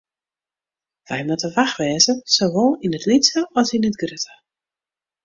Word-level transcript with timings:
Wy 1.09 1.19
moatte 1.27 1.49
wach 1.57 1.75
wêze, 1.79 2.13
sawol 2.35 2.71
yn 2.85 2.95
it 2.97 3.05
lytse 3.11 3.41
as 3.59 3.67
yn 3.75 3.87
it 3.89 3.99
grutte. 4.01 4.33